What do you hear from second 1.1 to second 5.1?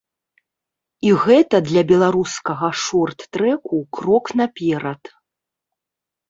гэта для беларускага шорт-трэку крок наперад.